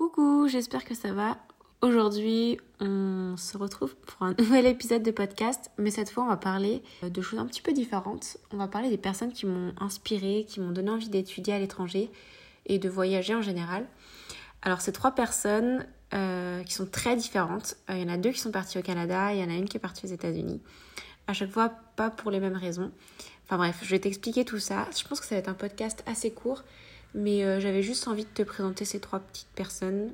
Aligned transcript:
Coucou, 0.00 0.48
j'espère 0.48 0.86
que 0.86 0.94
ça 0.94 1.12
va. 1.12 1.36
Aujourd'hui, 1.82 2.58
on 2.80 3.34
se 3.36 3.58
retrouve 3.58 3.94
pour 3.96 4.22
un 4.22 4.32
nouvel 4.38 4.64
épisode 4.64 5.02
de 5.02 5.10
podcast, 5.10 5.70
mais 5.76 5.90
cette 5.90 6.08
fois, 6.08 6.24
on 6.24 6.26
va 6.26 6.38
parler 6.38 6.82
de 7.02 7.20
choses 7.20 7.38
un 7.38 7.44
petit 7.44 7.60
peu 7.60 7.74
différentes. 7.74 8.38
On 8.50 8.56
va 8.56 8.66
parler 8.66 8.88
des 8.88 8.96
personnes 8.96 9.30
qui 9.30 9.44
m'ont 9.44 9.74
inspiré, 9.78 10.46
qui 10.48 10.58
m'ont 10.58 10.70
donné 10.70 10.88
envie 10.88 11.10
d'étudier 11.10 11.52
à 11.52 11.58
l'étranger 11.58 12.10
et 12.64 12.78
de 12.78 12.88
voyager 12.88 13.34
en 13.34 13.42
général. 13.42 13.86
Alors, 14.62 14.80
ces 14.80 14.92
trois 14.92 15.10
personnes 15.10 15.86
euh, 16.14 16.62
qui 16.62 16.72
sont 16.72 16.86
très 16.86 17.14
différentes. 17.14 17.76
Euh, 17.90 17.96
il 17.96 18.00
y 18.00 18.04
en 18.06 18.14
a 18.14 18.16
deux 18.16 18.30
qui 18.30 18.40
sont 18.40 18.52
parties 18.52 18.78
au 18.78 18.82
Canada, 18.82 19.34
il 19.34 19.40
y 19.40 19.44
en 19.44 19.50
a 19.50 19.54
une 19.54 19.68
qui 19.68 19.76
est 19.76 19.80
partie 19.80 20.06
aux 20.06 20.10
États-Unis. 20.10 20.62
À 21.26 21.34
chaque 21.34 21.50
fois, 21.50 21.72
pas 21.96 22.08
pour 22.08 22.30
les 22.30 22.40
mêmes 22.40 22.56
raisons. 22.56 22.90
Enfin 23.44 23.58
bref, 23.58 23.80
je 23.82 23.90
vais 23.90 23.98
t'expliquer 23.98 24.46
tout 24.46 24.60
ça. 24.60 24.88
Je 24.98 25.06
pense 25.06 25.20
que 25.20 25.26
ça 25.26 25.34
va 25.34 25.40
être 25.40 25.50
un 25.50 25.54
podcast 25.54 26.02
assez 26.06 26.30
court, 26.30 26.64
mais 27.14 27.44
euh, 27.44 27.60
j'avais 27.60 27.82
juste 27.82 28.08
envie 28.08 28.24
de 28.24 28.30
te 28.30 28.42
présenter 28.42 28.84
ces 28.84 29.00
trois 29.00 29.20
petites 29.20 29.52
personnes. 29.54 30.12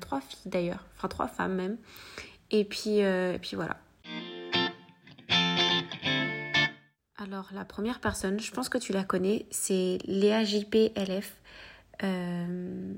trois 0.00 0.20
filles 0.20 0.50
d'ailleurs, 0.50 0.84
enfin 0.96 1.08
trois 1.08 1.28
femmes 1.28 1.54
même. 1.54 1.76
Et 2.50 2.64
puis, 2.64 2.98
et 2.98 3.38
puis 3.40 3.56
voilà. 3.56 3.78
Alors 7.26 7.48
la 7.52 7.64
première 7.64 7.98
personne, 7.98 8.38
je 8.38 8.52
pense 8.52 8.68
que 8.68 8.78
tu 8.78 8.92
la 8.92 9.02
connais, 9.02 9.46
c'est 9.50 9.98
Léa 10.04 10.44
JPLF. 10.44 11.34
Euh, 12.02 12.94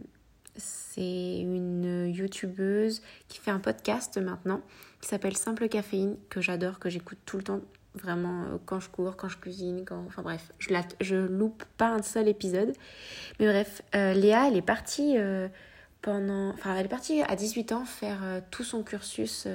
c'est 0.56 1.38
une 1.38 2.12
youtubeuse 2.12 3.00
qui 3.28 3.38
fait 3.38 3.50
un 3.50 3.60
podcast 3.60 4.18
maintenant 4.18 4.60
qui 5.00 5.08
s'appelle 5.08 5.36
Simple 5.36 5.68
Caféine, 5.68 6.16
que 6.28 6.40
j'adore, 6.40 6.78
que 6.78 6.90
j'écoute 6.90 7.18
tout 7.24 7.38
le 7.38 7.44
temps, 7.44 7.60
vraiment 7.98 8.42
euh, 8.42 8.56
quand 8.64 8.80
je 8.80 8.88
cours, 8.88 9.16
quand 9.16 9.28
je 9.28 9.36
cuisine, 9.36 9.84
quand... 9.84 10.04
enfin 10.06 10.22
bref, 10.22 10.52
je, 10.58 10.72
la... 10.72 10.82
je 11.00 11.16
loupe 11.16 11.64
pas 11.76 11.88
un 11.88 12.02
seul 12.02 12.28
épisode. 12.28 12.72
Mais 13.38 13.46
bref, 13.46 13.82
euh, 13.94 14.12
Léa, 14.14 14.48
elle 14.48 14.56
est 14.56 14.62
partie 14.62 15.16
euh, 15.16 15.48
pendant, 16.02 16.50
enfin 16.50 16.74
elle 16.76 16.86
est 16.86 16.90
partie 16.90 17.22
à 17.22 17.36
18 17.36 17.72
ans 17.72 17.84
faire 17.84 18.20
tout 18.50 18.64
son 18.64 18.82
cursus 18.82 19.46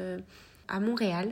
à 0.67 0.79
Montréal. 0.79 1.31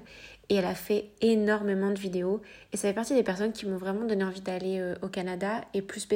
Et 0.50 0.56
elle 0.56 0.66
a 0.66 0.76
fait 0.76 1.10
énormément 1.22 1.92
de 1.92 2.00
vidéos. 2.00 2.42
Et 2.74 2.78
ça 2.78 2.90
fait 2.90 2.94
partie 2.94 3.14
des 3.14 3.24
personnes 3.24 3.54
qui 3.54 3.66
m'ont 3.66 3.78
vraiment 3.78 4.06
donné 4.06 4.24
envie 4.24 4.42
d'aller 4.42 4.94
au 5.02 5.08
Canada 5.08 5.62
et 5.74 5.82
plus, 5.82 6.08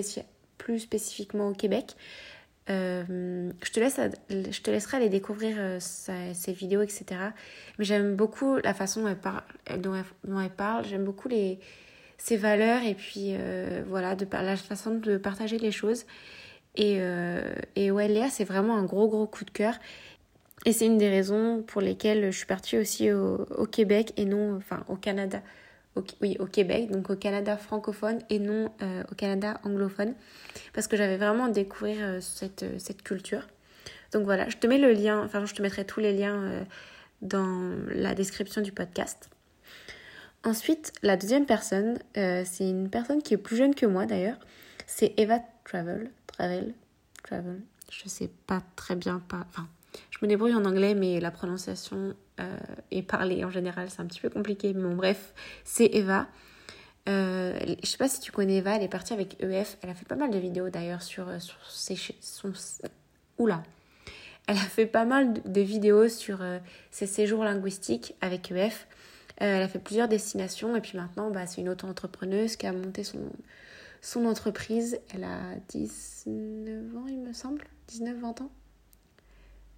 plus 0.57 0.79
spécifiquement 0.79 1.49
au 1.49 1.53
Québec 1.53 1.95
euh, 2.69 3.51
je, 3.63 3.71
te 3.71 3.79
laisse, 3.79 3.99
je 4.29 4.61
te 4.61 4.71
laisserai 4.71 4.97
aller 4.97 5.09
découvrir 5.09 5.55
euh, 5.59 5.79
ses 5.79 6.53
vidéos, 6.53 6.81
etc. 6.81 7.05
Mais 7.77 7.85
j'aime 7.85 8.15
beaucoup 8.15 8.57
la 8.57 8.73
façon 8.73 9.03
dont 9.03 9.95
elle 10.41 10.49
parle. 10.49 10.85
J'aime 10.85 11.03
beaucoup 11.03 11.29
ses 12.17 12.37
valeurs 12.37 12.83
et 12.83 12.95
puis 12.95 13.33
euh, 13.33 13.83
voilà, 13.87 14.15
la 14.31 14.57
façon 14.57 14.95
de 14.95 15.17
partager 15.17 15.59
les 15.59 15.71
choses. 15.71 16.05
Et, 16.77 16.99
et 17.77 17.89
ouais, 17.89 18.09
Léa, 18.09 18.29
c'est 18.29 18.43
vraiment 18.43 18.75
un 18.75 18.83
gros, 18.83 19.07
gros 19.07 19.27
coup 19.27 19.45
de 19.45 19.51
cœur. 19.51 19.75
Et 20.65 20.73
c'est 20.73 20.87
une 20.87 20.97
des 20.97 21.09
raisons 21.09 21.63
pour 21.65 21.79
lesquelles 21.79 22.31
je 22.31 22.37
suis 22.37 22.47
partie 22.47 22.77
aussi 22.77 23.13
au, 23.13 23.45
au 23.57 23.65
Québec 23.65 24.11
et 24.17 24.25
non, 24.25 24.57
enfin, 24.57 24.83
au 24.89 24.95
Canada 24.95 25.41
oui, 26.21 26.35
au 26.39 26.45
Québec, 26.45 26.91
donc 26.91 27.09
au 27.09 27.15
Canada 27.15 27.57
francophone 27.57 28.19
et 28.29 28.39
non 28.39 28.71
euh, 28.81 29.03
au 29.11 29.15
Canada 29.15 29.59
anglophone, 29.63 30.13
parce 30.73 30.87
que 30.87 30.97
j'avais 30.97 31.17
vraiment 31.17 31.47
découvrir 31.47 31.97
euh, 32.01 32.21
cette, 32.21 32.63
euh, 32.63 32.75
cette 32.79 33.01
culture. 33.01 33.47
Donc 34.11 34.23
voilà, 34.23 34.49
je 34.49 34.57
te 34.57 34.67
mets 34.67 34.77
le 34.77 34.91
lien, 34.91 35.21
enfin 35.23 35.45
je 35.45 35.53
te 35.53 35.61
mettrai 35.61 35.85
tous 35.85 35.99
les 35.99 36.13
liens 36.13 36.65
dans 37.21 37.73
la 37.89 38.15
description 38.15 38.61
du 38.61 38.71
podcast. 38.71 39.29
Ensuite, 40.43 40.93
la 41.01 41.17
deuxième 41.17 41.45
personne, 41.45 41.97
c'est 42.13 42.69
une 42.69 42.89
personne 42.89 43.21
qui 43.21 43.33
est 43.33 43.37
plus 43.37 43.57
jeune 43.57 43.75
que 43.75 43.85
moi 43.85 44.05
d'ailleurs, 44.05 44.37
c'est 44.87 45.13
Eva 45.17 45.39
Travel, 45.65 46.11
Travel, 46.27 46.73
Travel. 47.23 47.59
Je 47.91 48.07
sais 48.07 48.29
pas 48.47 48.61
très 48.77 48.95
bien, 48.95 49.21
pas, 49.27 49.45
enfin, 49.49 49.67
je 50.19 50.25
me 50.25 50.29
débrouille 50.29 50.53
en 50.53 50.65
anglais, 50.65 50.95
mais 50.95 51.19
la 51.19 51.31
prononciation 51.31 52.13
euh, 52.39 52.57
et 52.91 53.03
parler 53.03 53.43
en 53.43 53.49
général, 53.49 53.89
c'est 53.89 54.01
un 54.01 54.05
petit 54.05 54.21
peu 54.21 54.29
compliqué. 54.29 54.73
Mais 54.73 54.81
bon, 54.81 54.95
bref, 54.95 55.33
c'est 55.63 55.89
Eva. 55.93 56.27
Euh, 57.07 57.75
je 57.83 57.87
sais 57.87 57.97
pas 57.97 58.07
si 58.07 58.19
tu 58.19 58.31
connais 58.31 58.57
Eva, 58.57 58.75
elle 58.75 58.83
est 58.83 58.87
partie 58.89 59.13
avec 59.13 59.41
EF. 59.41 59.77
Elle 59.81 59.89
a 59.89 59.93
fait 59.93 60.07
pas 60.07 60.15
mal 60.15 60.31
de 60.31 60.37
vidéos 60.37 60.69
d'ailleurs 60.69 61.01
sur, 61.01 61.27
euh, 61.29 61.39
sur 61.39 61.57
ses, 61.69 61.97
son. 62.21 62.53
Elle 64.47 64.57
a 64.57 64.59
fait 64.59 64.85
pas 64.85 65.05
mal 65.05 65.33
de 65.33 65.61
vidéos 65.61 66.09
sur 66.09 66.41
euh, 66.41 66.59
ses 66.91 67.07
séjours 67.07 67.43
linguistiques 67.43 68.15
avec 68.21 68.51
EF. 68.51 68.87
elle 69.37 69.61
a 69.61 69.67
fait 69.67 69.79
plusieurs 69.79 70.07
destinations 70.07 70.75
et 70.75 70.81
puis 70.81 70.97
maintenant, 70.97 71.29
bah, 71.29 71.45
c'est 71.45 71.61
une 71.61 71.69
auto-entrepreneuse 71.69 72.55
qui 72.55 72.65
a 72.65 72.73
monté 72.73 73.03
son, 73.03 73.19
son 74.01 74.25
entreprise. 74.25 74.99
Elle 75.13 75.25
a 75.25 75.39
19 75.69 76.97
ans, 76.97 77.07
il 77.07 77.19
me 77.19 77.33
semble. 77.33 77.63
19-20 77.91 78.43
ans. 78.43 78.51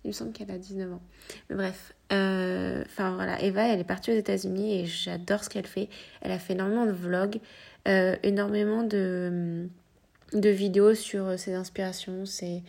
Il 0.07 0.12
me 0.12 0.13
semble 0.13 0.31
qu'elle 0.31 0.50
a 0.51 0.57
19 0.57 0.94
ans. 0.94 1.01
Mais 1.50 1.57
bref, 1.57 1.94
euh, 2.13 2.81
enfin 2.85 3.13
voilà, 3.16 3.41
Eva, 3.41 3.68
elle 3.68 3.81
est 3.81 3.84
partie 3.84 4.09
aux 4.09 4.16
États-Unis 4.16 4.79
et 4.79 4.85
j'adore 4.85 5.44
ce 5.44 5.50
qu'elle 5.50 5.68
fait. 5.68 5.90
Elle 6.22 6.31
a 6.31 6.40
fait 6.40 6.53
énormément 6.53 6.85
de 6.85 6.94
vlogs, 6.94 7.41
euh, 7.90 8.16
énormément 8.23 8.84
de, 8.84 9.68
de 10.31 10.50
vidéos 10.50 10.94
sur 10.94 11.38
ses 11.38 11.56
inspirations, 11.56 12.25
ses, 12.25 12.63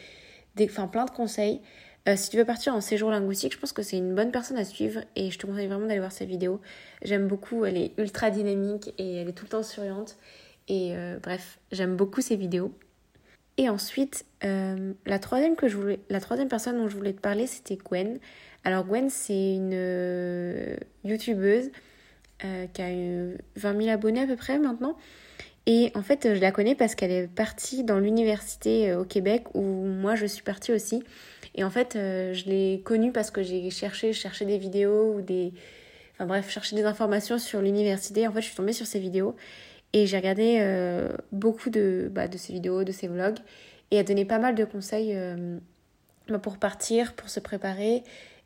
enfin 0.61 0.89
plein 0.89 1.05
de 1.05 1.13
conseils. 1.13 1.61
Euh, 2.09 2.17
si 2.17 2.29
tu 2.29 2.39
veux 2.39 2.45
partir 2.45 2.75
en 2.75 2.81
séjour 2.81 3.13
linguistique, 3.13 3.53
je 3.53 3.59
pense 3.61 3.73
que 3.73 3.83
c'est 3.83 3.99
une 3.99 4.17
bonne 4.17 4.33
personne 4.33 4.59
à 4.59 4.65
suivre 4.65 5.03
et 5.15 5.31
je 5.31 5.39
te 5.39 5.47
conseille 5.47 5.69
vraiment 5.69 5.87
d'aller 5.87 6.01
voir 6.01 6.11
ses 6.11 6.27
vidéos. 6.27 6.61
J'aime 7.03 7.29
beaucoup, 7.29 7.65
elle 7.65 7.77
est 7.77 7.93
ultra 7.99 8.33
dynamique 8.33 8.93
et 8.99 9.15
elle 9.19 9.29
est 9.29 9.33
tout 9.33 9.45
le 9.45 9.51
temps 9.51 9.63
souriante. 9.63 10.17
Et 10.67 10.93
bref, 11.23 11.61
j'aime 11.71 11.95
beaucoup 11.95 12.21
ses 12.21 12.35
vidéos. 12.35 12.75
Et 13.59 13.69
ensuite, 13.69 14.25
euh, 14.45 14.93
la, 15.05 15.19
troisième 15.19 15.57
que 15.57 15.67
je 15.67 15.77
voulais, 15.77 15.99
la 16.11 16.21
troisième 16.21 16.49
personne 16.49 16.79
dont 16.79 16.89
je 16.89 16.97
voulais 16.97 17.13
te 17.13 17.21
parler, 17.21 17.49
c'était 17.49 17.77
Gwen. 17.77 18.21
Alors 18.63 18.85
Gwen, 18.85 19.11
c'est 19.11 19.55
une 19.55 19.73
euh, 19.75 20.77
youtubeuse 21.03 21.71
euh, 22.45 22.67
qui 22.73 22.83
a 22.83 22.93
eu 22.93 23.37
20 23.57 23.83
000 23.83 23.91
abonnés 23.91 24.23
à 24.23 24.27
peu 24.27 24.37
près 24.37 24.61
maintenant. 24.61 24.97
Et 25.67 25.91
en 25.97 26.03
fait, 26.03 26.37
je 26.37 26.41
la 26.41 26.53
connais 26.53 26.77
parce 26.77 26.95
qu'elle 26.95 27.11
est 27.11 27.27
partie 27.27 27.83
dans 27.83 27.99
l'université 27.99 28.95
au 28.95 29.05
Québec 29.05 29.45
où 29.55 29.63
moi 29.63 30.15
je 30.15 30.25
suis 30.25 30.45
partie 30.45 30.73
aussi. 30.73 31.03
Et 31.57 31.65
en 31.65 31.71
fait, 31.71 31.91
je 31.95 32.45
l'ai 32.47 32.81
connue 32.85 33.11
parce 33.11 33.31
que 33.31 33.43
j'ai 33.43 33.69
cherché, 33.71 34.13
cherché 34.13 34.45
des 34.47 34.57
vidéos 34.57 35.15
ou 35.15 35.21
des... 35.21 35.53
Enfin 36.15 36.27
bref, 36.27 36.49
cherché 36.49 36.75
des 36.75 36.85
informations 36.85 37.39
sur 37.39 37.61
l'université. 37.61 38.27
En 38.27 38.33
fait, 38.33 38.41
je 38.41 38.47
suis 38.47 38.57
tombée 38.57 38.73
sur 38.73 38.87
ses 38.87 38.99
vidéos. 38.99 39.37
Et 39.93 40.07
j'ai 40.07 40.17
regardé 40.17 40.59
euh, 40.61 41.09
beaucoup 41.33 41.71
de, 41.71 42.11
bah, 42.13 42.29
de 42.29 42.37
ses 42.37 42.53
vidéos, 42.53 42.85
de 42.85 42.93
ses 42.93 43.09
vlogs. 43.09 43.39
Et 43.91 43.97
elle 43.97 44.05
donnait 44.05 44.27
pas 44.27 44.39
mal 44.39 44.55
de 44.55 44.65
conseils 44.65 45.13
euh, 45.15 45.59
bah, 46.29 46.39
pour 46.39 46.59
partir, 46.59 47.15
pour 47.15 47.31
se 47.31 47.41
préparer, 47.41 48.03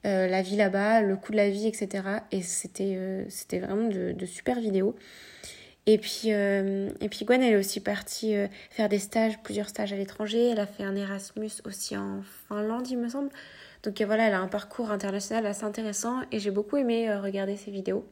euh, 0.06 0.28
la 0.28 0.42
vie 0.42 0.56
là-bas, 0.56 1.03
le 1.03 1.16
coût 1.16 1.32
de 1.32 1.36
la 1.36 1.50
vie, 1.50 1.66
etc. 1.66 2.04
Et 2.30 2.42
c'était 2.42 3.26
c'était 3.28 3.58
vraiment 3.58 3.88
de, 3.88 4.12
de, 4.12 4.26
super 4.26 4.60
vidéos. 4.60 4.94
Et 5.86 5.98
puis, 5.98 6.28
et 6.28 7.08
puis 7.10 7.25
Gwen, 7.25 7.42
elle 7.42 7.54
est 7.54 7.56
aussi 7.56 7.80
partie 7.80 8.36
faire 8.70 8.88
des 8.88 9.00
stages, 9.00 9.42
plusieurs 9.42 9.69
stages 9.69 9.92
à 9.92 9.97
l'étranger. 9.97 10.50
Elle 10.50 10.60
a 10.60 10.66
fait 10.66 10.84
un 10.84 10.94
Erasmus 10.94 11.50
aussi 11.64 11.97
en 11.97 12.22
Finlande, 12.48 12.88
il 12.88 12.98
me 12.98 13.09
semble. 13.09 13.30
Donc 13.82 14.00
voilà, 14.00 14.28
elle 14.28 14.34
a 14.34 14.41
un 14.41 14.47
parcours 14.47 14.92
international 14.92 15.44
assez 15.44 15.64
intéressant 15.64 16.20
et 16.30 16.38
j'ai 16.38 16.53
beaucoup 16.53 16.76
aimé 16.76 17.12
regarder 17.16 17.56
ses 17.56 17.72
vidéos. 17.72 18.06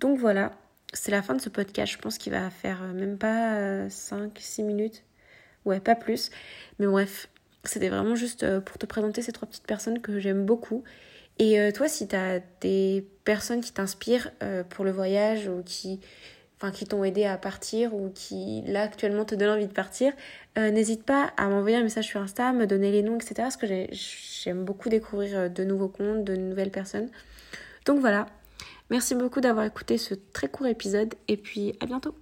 Donc 0.00 0.18
voilà, 0.18 0.52
c'est 0.92 1.10
la 1.10 1.22
fin 1.22 1.34
de 1.34 1.40
ce 1.40 1.48
podcast. 1.48 1.92
Je 1.92 1.98
pense 1.98 2.18
qu'il 2.18 2.32
va 2.32 2.50
faire 2.50 2.82
euh, 2.82 2.92
même 2.92 3.18
pas 3.18 3.86
5-6 3.88 4.60
euh, 4.60 4.64
minutes. 4.64 5.04
Ouais, 5.64 5.80
pas 5.80 5.94
plus. 5.94 6.30
Mais 6.78 6.86
bref, 6.86 7.28
c'était 7.64 7.88
vraiment 7.88 8.14
juste 8.14 8.44
euh, 8.44 8.60
pour 8.60 8.78
te 8.78 8.86
présenter 8.86 9.22
ces 9.22 9.32
trois 9.32 9.48
petites 9.48 9.66
personnes 9.66 10.00
que 10.00 10.18
j'aime 10.18 10.44
beaucoup. 10.44 10.84
Et 11.38 11.70
toi, 11.74 11.86
si 11.86 12.08
tu 12.08 12.16
as 12.16 12.40
des 12.62 13.06
personnes 13.24 13.60
qui 13.60 13.70
t'inspirent 13.70 14.30
pour 14.70 14.86
le 14.86 14.90
voyage 14.90 15.48
ou 15.48 15.62
qui, 15.62 16.00
t'ont 16.88 17.04
aidé 17.04 17.26
à 17.26 17.36
partir 17.36 17.94
ou 17.94 18.08
qui, 18.08 18.62
là, 18.62 18.80
actuellement, 18.80 19.26
te 19.26 19.34
donnent 19.34 19.50
envie 19.50 19.66
de 19.66 19.72
partir, 19.74 20.14
n'hésite 20.56 21.04
pas 21.04 21.34
à 21.36 21.48
m'envoyer 21.48 21.76
un 21.76 21.82
message 21.82 22.06
sur 22.06 22.22
Insta, 22.22 22.54
me 22.54 22.66
donner 22.66 22.90
les 22.90 23.02
noms, 23.02 23.16
etc. 23.16 23.34
Parce 23.36 23.58
que 23.58 23.66
j'aime 23.66 24.64
beaucoup 24.64 24.88
découvrir 24.88 25.50
de 25.50 25.62
nouveaux 25.62 25.88
comptes, 25.88 26.24
de 26.24 26.36
nouvelles 26.36 26.70
personnes. 26.70 27.10
Donc 27.84 28.00
voilà, 28.00 28.28
Merci 28.90 29.14
beaucoup 29.14 29.40
d'avoir 29.40 29.66
écouté 29.66 29.98
ce 29.98 30.14
très 30.14 30.48
court 30.48 30.66
épisode 30.66 31.14
et 31.28 31.36
puis 31.36 31.74
à 31.80 31.86
bientôt 31.86 32.14